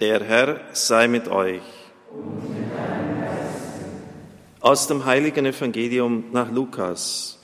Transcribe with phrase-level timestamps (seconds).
[0.00, 1.62] Der Herr sei mit euch.
[4.58, 7.38] Aus dem heiligen Evangelium nach Lukas.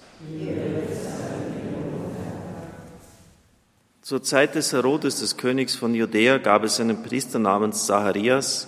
[4.03, 8.67] Zur Zeit des Herodes, des Königs von Judäa, gab es einen Priester namens Zacharias,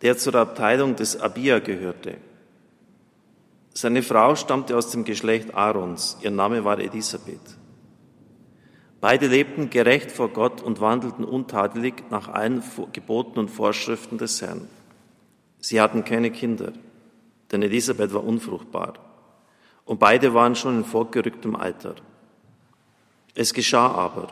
[0.00, 2.16] der zur Abteilung des Abia gehörte.
[3.74, 7.59] Seine Frau stammte aus dem Geschlecht Aarons, ihr Name war Elisabeth.
[9.00, 12.62] Beide lebten gerecht vor Gott und wandelten untadelig nach allen
[12.92, 14.68] Geboten und Vorschriften des Herrn.
[15.58, 16.72] Sie hatten keine Kinder,
[17.50, 18.94] denn Elisabeth war unfruchtbar.
[19.86, 21.94] Und beide waren schon in vorgerücktem Alter.
[23.34, 24.28] Es geschah aber,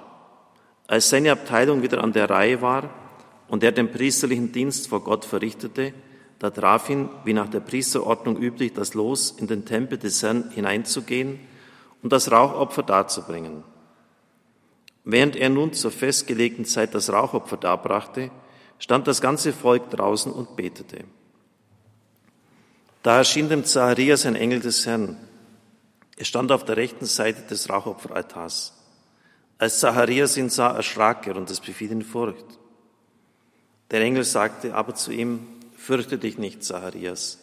[0.87, 2.91] als seine Abteilung wieder an der Reihe war
[3.49, 5.95] und er den priesterlichen Dienst vor Gott verrichtete,
[6.39, 10.51] da traf ihn, wie nach der Priesterordnung üblich, das Los, in den Tempel des Herrn
[10.51, 11.41] hineinzugehen
[12.03, 13.65] und das Rauchopfer darzubringen.
[15.11, 18.31] Während er nun zur festgelegten Zeit das Rauchopfer darbrachte,
[18.79, 20.99] stand das ganze Volk draußen und betete.
[23.03, 25.17] Da erschien dem Zacharias ein Engel des Herrn.
[26.19, 28.75] Er stand auf der rechten Seite des Rauchopferaltars.
[29.57, 32.59] Als Zacharias ihn sah, erschrak er und es befiel ihn Furcht.
[33.91, 35.41] Der Engel sagte aber zu ihm,
[35.75, 37.39] fürchte dich nicht, Zacharias.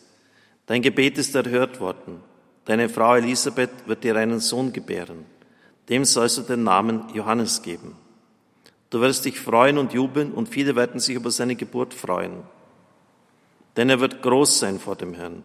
[0.68, 2.22] Dein Gebet ist erhört worden.
[2.66, 5.26] Deine Frau Elisabeth wird dir einen Sohn gebären.
[5.90, 7.96] Dem sollst du den Namen Johannes geben.
[8.90, 12.44] Du wirst dich freuen und jubeln und viele werden sich über seine Geburt freuen.
[13.78, 15.44] Denn er wird groß sein vor dem Herrn.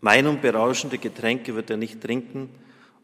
[0.00, 2.48] Wein und berauschende Getränke wird er nicht trinken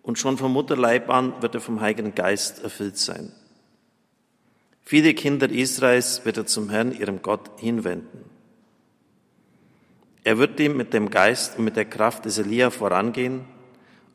[0.02, 3.32] und schon vom Mutterleib an wird er vom Heiligen Geist erfüllt sein.
[4.82, 8.24] Viele Kinder Israels wird er zum Herrn, ihrem Gott, hinwenden.
[10.22, 13.44] Er wird ihm mit dem Geist und mit der Kraft des Elia vorangehen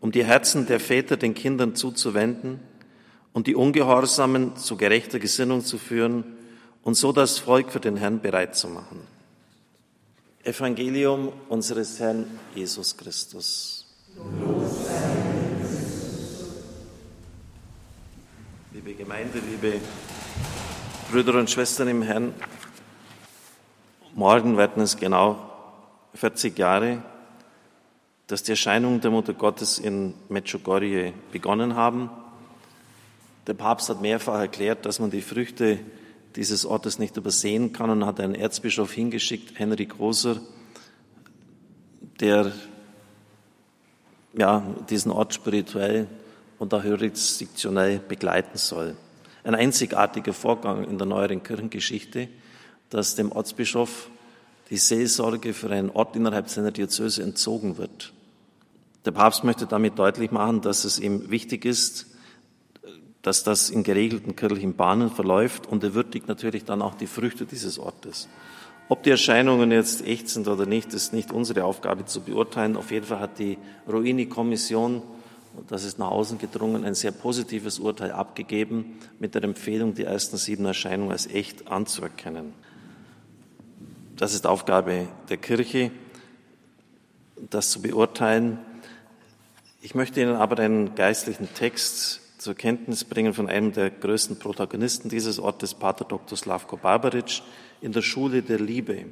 [0.01, 2.59] um die Herzen der Väter den Kindern zuzuwenden
[3.33, 6.25] und die Ungehorsamen zu gerechter Gesinnung zu führen
[6.83, 8.99] und so das Volk für den Herrn bereit zu machen.
[10.43, 13.85] Evangelium unseres Herrn Jesus Christus.
[18.73, 19.79] Liebe Gemeinde, liebe
[21.11, 22.33] Brüder und Schwestern im Herrn,
[24.15, 25.37] morgen werden es genau
[26.15, 27.03] 40 Jahre
[28.31, 32.09] dass die Erscheinungen der Mutter Gottes in Medjugorje begonnen haben.
[33.45, 35.79] Der Papst hat mehrfach erklärt, dass man die Früchte
[36.37, 40.39] dieses Ortes nicht übersehen kann und hat einen Erzbischof hingeschickt, Henry Großer,
[42.21, 42.53] der
[44.37, 46.07] ja, diesen Ort spirituell
[46.57, 48.95] und auch jurisdiktionell begleiten soll.
[49.43, 52.29] Ein einzigartiger Vorgang in der neueren Kirchengeschichte,
[52.89, 54.09] dass dem Ortsbischof
[54.69, 58.13] die Seelsorge für einen Ort innerhalb seiner Diözese entzogen wird.
[59.05, 62.07] Der Papst möchte damit deutlich machen, dass es ihm wichtig ist,
[63.21, 67.45] dass das in geregelten kirchlichen Bahnen verläuft und er würdigt natürlich dann auch die Früchte
[67.45, 68.27] dieses Ortes.
[68.89, 72.75] Ob die Erscheinungen jetzt echt sind oder nicht, ist nicht unsere Aufgabe zu beurteilen.
[72.75, 73.57] Auf jeden Fall hat die
[73.87, 75.01] Ruini-Kommission,
[75.67, 80.37] das ist nach außen gedrungen, ein sehr positives Urteil abgegeben mit der Empfehlung, die ersten
[80.37, 82.53] sieben Erscheinungen als echt anzuerkennen.
[84.17, 85.91] Das ist Aufgabe der Kirche,
[87.49, 88.59] das zu beurteilen.
[89.83, 95.09] Ich möchte Ihnen aber einen geistlichen Text zur Kenntnis bringen von einem der größten Protagonisten
[95.09, 96.37] dieses Ortes, Pater Dr.
[96.37, 97.41] Slavko Barbaric,
[97.81, 99.05] in der Schule der Liebe.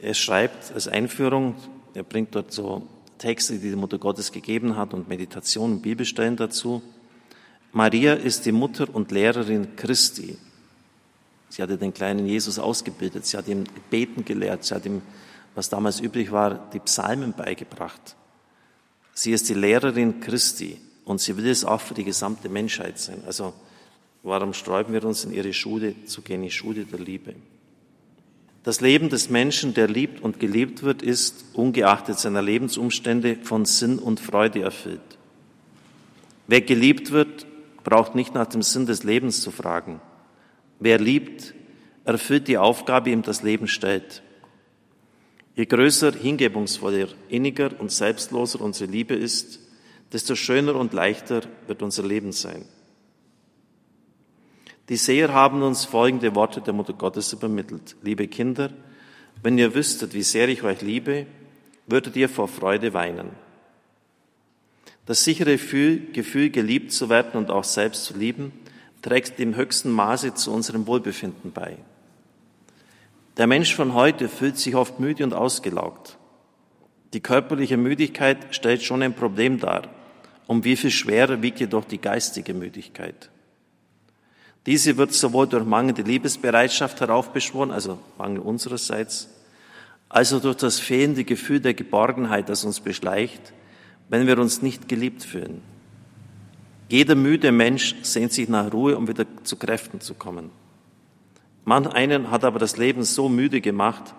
[0.00, 1.56] Er schreibt als Einführung,
[1.92, 6.80] er bringt dort so Texte, die die Mutter Gottes gegeben hat und Meditationen Bibelstellen dazu.
[7.70, 10.38] Maria ist die Mutter und Lehrerin Christi.
[11.50, 15.02] Sie hatte den kleinen Jesus ausgebildet, sie hat ihm beten gelehrt, sie hat ihm,
[15.54, 18.16] was damals üblich war, die Psalmen beigebracht.
[19.14, 23.22] Sie ist die Lehrerin Christi und sie will es auch für die gesamte Menschheit sein.
[23.26, 23.54] Also
[24.22, 27.34] warum sträuben wir uns in ihre Schule zu gehen, die Schule der Liebe?
[28.64, 33.98] Das Leben des Menschen, der liebt und geliebt wird, ist, ungeachtet seiner Lebensumstände, von Sinn
[33.98, 35.00] und Freude erfüllt.
[36.46, 37.46] Wer geliebt wird,
[37.84, 40.00] braucht nicht nach dem Sinn des Lebens zu fragen.
[40.80, 41.54] Wer liebt,
[42.04, 44.22] erfüllt die Aufgabe, ihm das Leben stellt.
[45.54, 49.60] Je größer, hingebungsvoller, inniger und selbstloser unsere Liebe ist,
[50.12, 52.64] desto schöner und leichter wird unser Leben sein.
[54.88, 57.96] Die Seher haben uns folgende Worte der Mutter Gottes übermittelt.
[58.02, 58.70] Liebe Kinder,
[59.42, 61.26] wenn ihr wüsstet, wie sehr ich euch liebe,
[61.86, 63.30] würdet ihr vor Freude weinen.
[65.06, 68.52] Das sichere Gefühl, geliebt zu werden und auch selbst zu lieben,
[69.02, 71.76] trägt im höchsten Maße zu unserem Wohlbefinden bei.
[73.36, 76.18] Der Mensch von heute fühlt sich oft müde und ausgelaugt.
[77.12, 79.88] Die körperliche Müdigkeit stellt schon ein Problem dar.
[80.46, 83.30] Um wie viel schwerer wiegt jedoch die geistige Müdigkeit.
[84.66, 89.28] Diese wird sowohl durch mangelnde Liebesbereitschaft heraufbeschworen, also Mangel unsererseits,
[90.08, 93.52] als auch durch das fehlende Gefühl der Geborgenheit, das uns beschleicht,
[94.08, 95.62] wenn wir uns nicht geliebt fühlen.
[96.88, 100.50] Jeder müde Mensch sehnt sich nach Ruhe, um wieder zu Kräften zu kommen.
[101.64, 104.14] Manch einen hat aber das Leben so müde gemacht,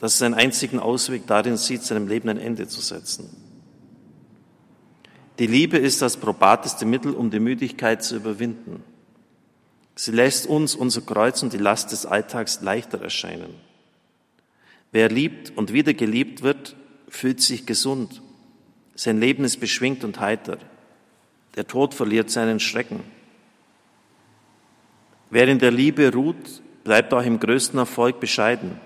[0.00, 3.30] dass er seinen einzigen Ausweg darin sieht, seinem Leben ein Ende zu setzen.
[5.38, 8.82] Die Liebe ist das probateste Mittel, um die Müdigkeit zu überwinden.
[9.94, 13.54] Sie lässt uns unser Kreuz und die Last des Alltags leichter erscheinen.
[14.92, 16.76] Wer liebt und wieder geliebt wird,
[17.08, 18.22] fühlt sich gesund.
[18.94, 20.58] Sein Leben ist beschwingt und heiter.
[21.54, 23.00] Der Tod verliert seinen Schrecken.
[25.30, 28.80] Wer in der Liebe ruht, bleibt auch im größten Erfolg bescheiden.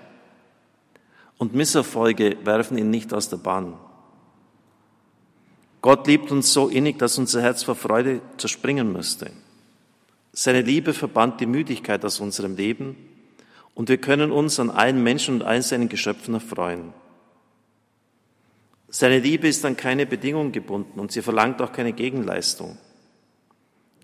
[1.37, 3.77] Und Misserfolge werfen ihn nicht aus der Bahn.
[5.81, 9.29] Gott liebt uns so innig, dass unser Herz vor Freude zerspringen müsste.
[10.33, 12.95] Seine Liebe verbannt die Müdigkeit aus unserem Leben
[13.75, 16.93] und wir können uns an allen Menschen und allen seinen Geschöpfen erfreuen.
[18.89, 22.79] Seine Liebe ist an keine Bedingung gebunden und sie verlangt auch keine Gegenleistung.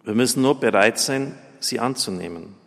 [0.03, 2.66] Wir müssen nur bereit sein, sie anzunehmen.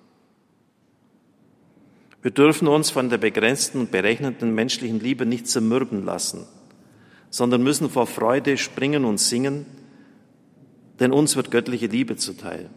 [2.23, 6.47] Wir dürfen uns von der begrenzten und berechneten menschlichen Liebe nicht zermürben lassen,
[7.31, 9.65] sondern müssen vor Freude springen und singen,
[10.99, 12.69] denn uns wird göttliche Liebe zuteil.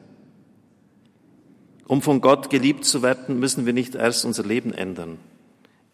[1.86, 5.20] Um von Gott geliebt zu werden, müssen wir nicht erst unser Leben ändern.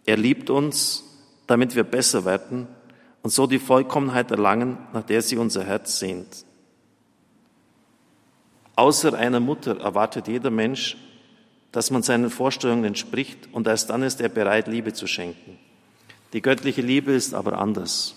[0.06, 1.04] Er liebt uns,
[1.48, 2.68] damit wir besser werden
[3.24, 6.46] und so die Vollkommenheit erlangen, nach der sich unser Herz sehnt.
[8.76, 10.96] Außer einer Mutter erwartet jeder Mensch,
[11.72, 15.58] dass man seinen Vorstellungen entspricht und erst dann ist er bereit, Liebe zu schenken.
[16.34, 18.16] Die göttliche Liebe ist aber anders.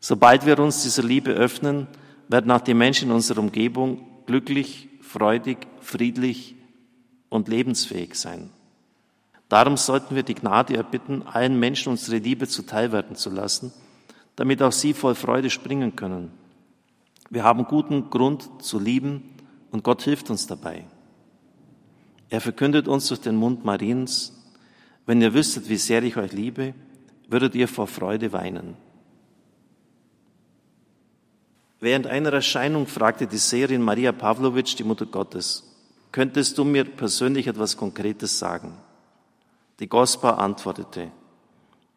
[0.00, 1.86] Sobald wir uns dieser Liebe öffnen,
[2.28, 6.56] werden auch die Menschen in unserer Umgebung glücklich, freudig, friedlich
[7.28, 8.50] und lebensfähig sein.
[9.48, 13.72] Darum sollten wir die Gnade erbitten, allen Menschen unsere Liebe zuteilwerden zu lassen,
[14.36, 16.32] damit auch sie voll Freude springen können.
[17.30, 19.34] Wir haben guten Grund zu lieben
[19.70, 20.84] und Gott hilft uns dabei.
[22.34, 24.32] Er verkündet uns durch den Mund Mariens,
[25.06, 26.74] wenn ihr wüsstet, wie sehr ich euch liebe,
[27.28, 28.76] würdet ihr vor Freude weinen.
[31.78, 35.62] Während einer Erscheinung fragte die Seherin Maria Pavlovic, die Mutter Gottes,
[36.10, 38.78] Könntest du mir persönlich etwas Konkretes sagen?
[39.78, 41.12] Die Gospa antwortete,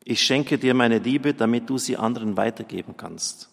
[0.03, 3.49] ich schenke dir meine Liebe, damit du sie anderen weitergeben kannst.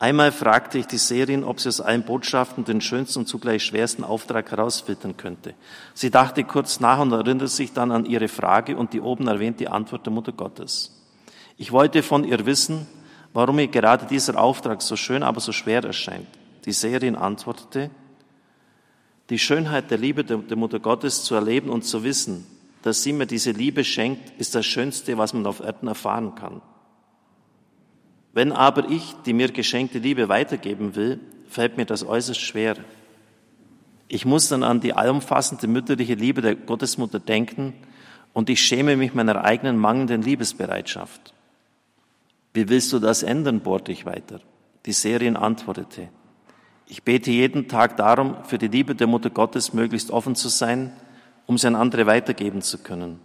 [0.00, 4.04] Einmal fragte ich die Seherin, ob sie aus allen Botschaften den schönsten und zugleich schwersten
[4.04, 5.54] Auftrag herausfiltern könnte.
[5.92, 9.72] Sie dachte kurz nach und erinnerte sich dann an ihre Frage und die oben erwähnte
[9.72, 10.94] Antwort der Mutter Gottes.
[11.56, 12.86] Ich wollte von ihr wissen,
[13.32, 16.28] warum ihr gerade dieser Auftrag so schön, aber so schwer erscheint.
[16.64, 17.90] Die Seherin antwortete,
[19.30, 22.46] die Schönheit der Liebe der Mutter Gottes zu erleben und zu wissen,
[22.82, 26.62] dass sie mir diese Liebe schenkt, ist das Schönste, was man auf Erden erfahren kann.
[28.32, 32.76] Wenn aber ich die mir geschenkte Liebe weitergeben will, fällt mir das äußerst schwer.
[34.08, 37.74] Ich muss dann an die allumfassende mütterliche Liebe der Gottesmutter denken
[38.32, 41.34] und ich schäme mich meiner eigenen mangelnden Liebesbereitschaft.
[42.54, 44.40] Wie willst du das ändern, bohrte ich weiter.
[44.86, 46.08] Die Serien antwortete,
[46.86, 50.92] ich bete jeden Tag darum, für die Liebe der Mutter Gottes möglichst offen zu sein,
[51.46, 53.20] um sie an andere weitergeben zu können.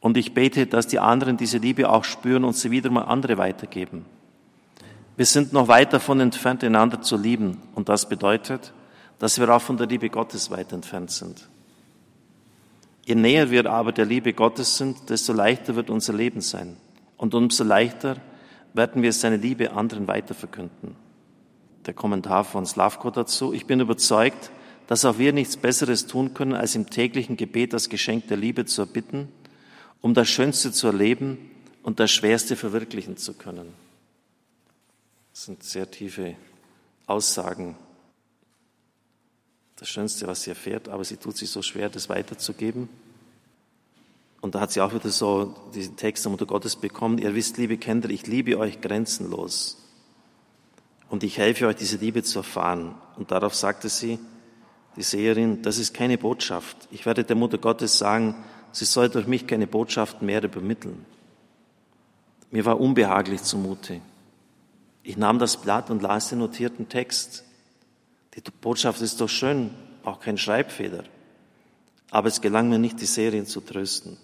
[0.00, 3.38] Und ich bete, dass die anderen diese Liebe auch spüren und sie wieder mal andere
[3.38, 4.06] weitergeben.
[5.16, 7.58] Wir sind noch weit davon entfernt, einander zu lieben.
[7.74, 8.72] Und das bedeutet,
[9.18, 11.48] dass wir auch von der Liebe Gottes weit entfernt sind.
[13.04, 16.76] Je näher wir aber der Liebe Gottes sind, desto leichter wird unser Leben sein.
[17.18, 18.16] Und umso leichter
[18.72, 20.96] werden wir seine Liebe anderen weiterverkünden
[21.86, 23.52] der Kommentar von Slavko dazu.
[23.52, 24.50] Ich bin überzeugt,
[24.86, 28.64] dass auch wir nichts Besseres tun können, als im täglichen Gebet das Geschenk der Liebe
[28.64, 29.28] zu erbitten,
[30.00, 31.50] um das Schönste zu erleben
[31.82, 33.72] und das Schwerste verwirklichen zu können.
[35.32, 36.36] Das sind sehr tiefe
[37.06, 37.76] Aussagen.
[39.76, 42.88] Das Schönste, was sie erfährt, aber sie tut sich so schwer, das weiterzugeben.
[44.40, 47.18] Und da hat sie auch wieder so diesen Text der Mutter Gottes bekommen.
[47.18, 49.78] Ihr wisst, liebe Kinder, ich liebe euch grenzenlos
[51.08, 52.94] und ich helfe euch, diese Liebe zu erfahren.
[53.16, 54.18] Und darauf sagte sie,
[54.96, 56.76] die Seherin, das ist keine Botschaft.
[56.90, 58.34] Ich werde der Mutter Gottes sagen,
[58.72, 61.04] sie soll durch mich keine Botschaft mehr übermitteln.
[62.50, 64.00] Mir war unbehaglich zumute.
[65.02, 67.44] Ich nahm das Blatt und las den notierten Text.
[68.34, 69.70] Die Botschaft ist doch schön,
[70.04, 71.04] auch kein Schreibfehler.
[72.10, 74.16] Aber es gelang mir nicht, die Seherin zu trösten.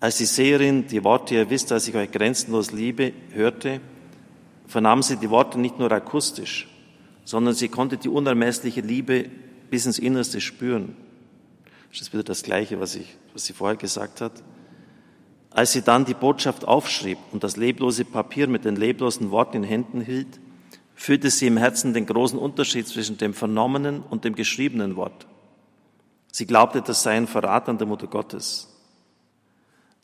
[0.00, 3.80] Als die Seherin die Worte, ihr wisst, dass ich euch grenzenlos liebe, hörte,
[4.66, 6.68] vernahm sie die Worte nicht nur akustisch,
[7.24, 9.30] sondern sie konnte die unermessliche Liebe
[9.70, 10.96] bis ins Innerste spüren.
[11.94, 14.42] Das ist wieder das Gleiche, was, ich, was sie vorher gesagt hat.
[15.50, 19.62] Als sie dann die Botschaft aufschrieb und das leblose Papier mit den leblosen Worten in
[19.62, 20.40] Händen hielt,
[20.96, 25.28] fühlte sie im Herzen den großen Unterschied zwischen dem vernommenen und dem geschriebenen Wort.
[26.32, 28.68] Sie glaubte, das sei ein Verrat an der Mutter Gottes.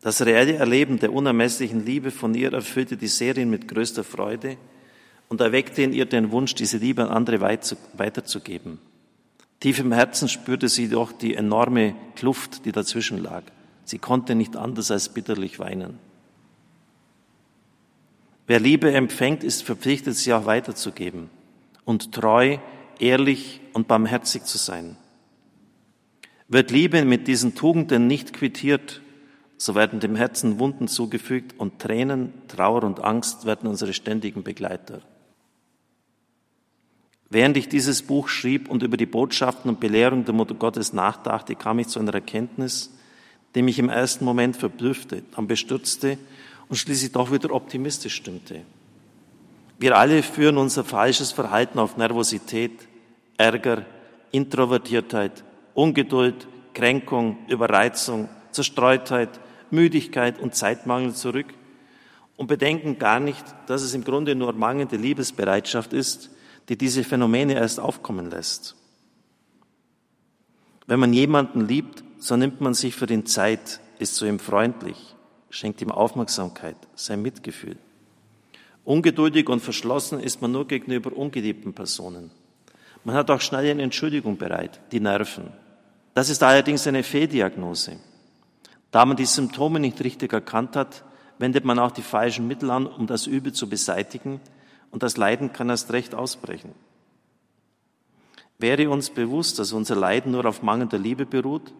[0.00, 4.58] Das reelle Erleben der unermesslichen Liebe von ihr erfüllte die Serien mit größter Freude
[5.28, 8.78] und erweckte in ihr den Wunsch, diese Liebe an andere weiterzugeben.
[9.60, 13.42] Tief im Herzen spürte sie doch die enorme Kluft, die dazwischen lag.
[13.84, 15.98] Sie konnte nicht anders als bitterlich weinen.
[18.46, 21.30] Wer Liebe empfängt, ist verpflichtet, sie auch weiterzugeben
[21.84, 22.58] und treu,
[22.98, 24.96] ehrlich und barmherzig zu sein.
[26.48, 29.02] Wird Liebe mit diesen Tugenden nicht quittiert,
[29.56, 35.02] so werden dem Herzen Wunden zugefügt und Tränen, Trauer und Angst werden unsere ständigen Begleiter.
[37.32, 41.54] Während ich dieses Buch schrieb und über die Botschaften und Belehrung der Mutter Gottes nachdachte,
[41.54, 42.90] kam ich zu einer Erkenntnis,
[43.54, 46.18] die mich im ersten Moment verblüffte, dann bestürzte
[46.68, 48.62] und schließlich doch wieder optimistisch stimmte.
[49.78, 52.72] Wir alle führen unser falsches Verhalten auf Nervosität,
[53.36, 53.86] Ärger,
[54.32, 55.44] Introvertiertheit,
[55.74, 61.46] Ungeduld, Kränkung, Überreizung, Zerstreutheit, Müdigkeit und Zeitmangel zurück
[62.36, 66.30] und bedenken gar nicht, dass es im Grunde nur mangelnde Liebesbereitschaft ist,
[66.70, 68.76] die diese Phänomene erst aufkommen lässt.
[70.86, 75.16] Wenn man jemanden liebt, so nimmt man sich für ihn Zeit, ist zu ihm freundlich,
[75.50, 77.76] schenkt ihm Aufmerksamkeit, sein Mitgefühl.
[78.84, 82.30] Ungeduldig und verschlossen ist man nur gegenüber ungeliebten Personen.
[83.02, 85.48] Man hat auch schnell eine Entschuldigung bereit, die Nerven.
[86.14, 87.96] Das ist allerdings eine Fehldiagnose.
[88.92, 91.02] Da man die Symptome nicht richtig erkannt hat,
[91.38, 94.40] wendet man auch die falschen Mittel an, um das Übel zu beseitigen,
[94.90, 96.74] und das Leiden kann erst recht ausbrechen.
[98.58, 101.72] Wäre uns bewusst, dass unser Leiden nur auf mangelnder Liebe beruht,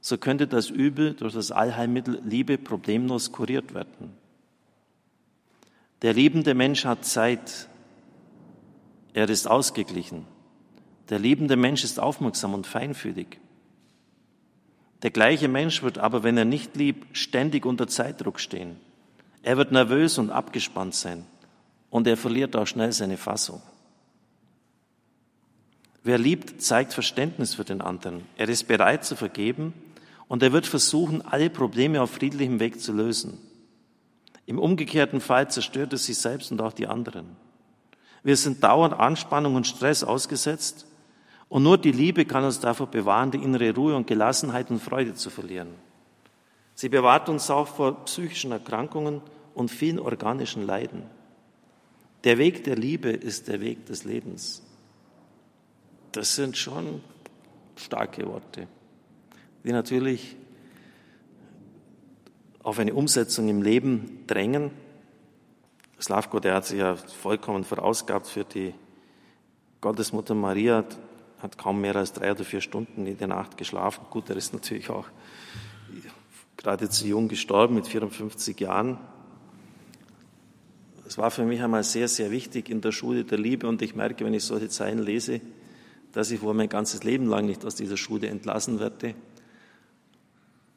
[0.00, 4.12] so könnte das Übel durch das Allheilmittel Liebe problemlos kuriert werden.
[6.02, 7.68] Der liebende Mensch hat Zeit.
[9.12, 10.24] Er ist ausgeglichen.
[11.10, 13.38] Der liebende Mensch ist aufmerksam und feinfühlig.
[15.02, 18.76] Der gleiche Mensch wird aber, wenn er nicht liebt, ständig unter Zeitdruck stehen.
[19.42, 21.26] Er wird nervös und abgespannt sein
[21.90, 23.60] und er verliert auch schnell seine Fassung.
[26.02, 28.24] Wer liebt, zeigt Verständnis für den anderen.
[28.36, 29.74] Er ist bereit zu vergeben
[30.28, 33.38] und er wird versuchen, alle Probleme auf friedlichem Weg zu lösen.
[34.46, 37.36] Im umgekehrten Fall zerstört er sich selbst und auch die anderen.
[38.22, 40.86] Wir sind dauernd Anspannung und Stress ausgesetzt
[41.48, 45.14] und nur die Liebe kann uns davor bewahren, die innere Ruhe und Gelassenheit und Freude
[45.14, 45.68] zu verlieren.
[46.74, 49.20] Sie bewahrt uns auch vor psychischen Erkrankungen
[49.54, 51.02] und vielen organischen Leiden.
[52.24, 54.62] Der Weg der Liebe ist der Weg des Lebens.
[56.12, 57.02] Das sind schon
[57.76, 58.66] starke Worte
[59.64, 60.36] die natürlich
[62.62, 64.70] auf eine Umsetzung im Leben drängen.
[66.00, 68.74] Slavko, der hat sich ja vollkommen verausgabt für die
[69.80, 70.84] Gottesmutter Maria,
[71.40, 74.04] hat kaum mehr als drei oder vier Stunden in der Nacht geschlafen.
[74.10, 75.06] Gut, er ist natürlich auch
[76.56, 78.98] gerade zu jung gestorben, mit 54 Jahren.
[81.10, 83.96] Es war für mich einmal sehr, sehr wichtig in der Schule der Liebe und ich
[83.96, 85.40] merke, wenn ich solche Zeilen lese,
[86.12, 89.16] dass ich wohl mein ganzes Leben lang nicht aus dieser Schule entlassen werde.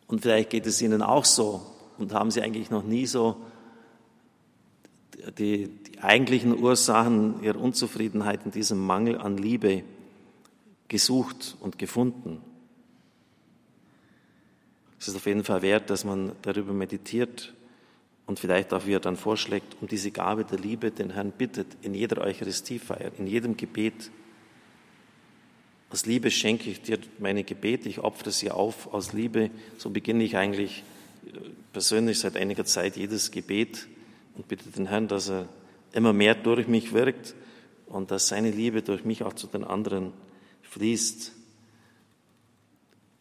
[0.08, 1.62] Und vielleicht geht es Ihnen auch so
[2.00, 3.46] und haben Sie eigentlich noch nie so
[5.38, 9.84] die, die eigentlichen Ursachen Ihrer Unzufriedenheit in diesem Mangel an Liebe
[10.88, 12.42] gesucht und gefunden.
[15.00, 17.54] Es ist auf jeden Fall wert, dass man darüber meditiert
[18.26, 21.68] und vielleicht auch, wie er dann vorschlägt, um diese Gabe der Liebe den Herrn bittet
[21.82, 24.12] in jeder Eucharistiefeier, in jedem Gebet,
[25.94, 29.52] aus Liebe schenke ich dir meine Gebete, ich opfere sie auf aus Liebe.
[29.78, 30.84] So beginne ich eigentlich
[31.28, 31.38] äh,
[31.72, 33.88] persönlich seit einiger Zeit jedes Gebet
[34.34, 35.48] und bitte den Herrn, dass er
[35.92, 37.36] immer mehr durch mich wirkt
[37.86, 40.14] und dass seine Liebe durch mich auch zu den anderen
[40.64, 41.32] fließt.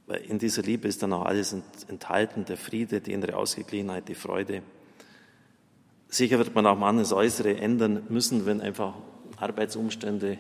[0.07, 1.55] Weil in dieser Liebe ist dann auch alles
[1.89, 4.63] enthalten, der Friede, die innere Ausgeglichenheit, die Freude.
[6.13, 8.95] Sicher wird man auch mal das Äußere ändern müssen, wenn einfach
[9.39, 10.39] Arbeitsumstände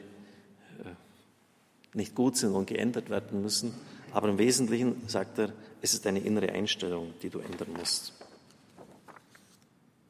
[1.95, 3.73] nicht gut sind und geändert werden müssen.
[4.13, 8.13] Aber im Wesentlichen, sagt er, es ist eine innere Einstellung, die du ändern musst.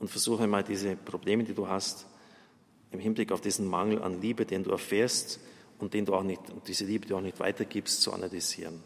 [0.01, 2.07] Und versuche einmal diese Probleme, die du hast,
[2.91, 5.39] im Hinblick auf diesen Mangel an Liebe, den du erfährst
[5.79, 8.83] und den du auch nicht, diese Liebe, die du auch nicht weitergibst, zu analysieren.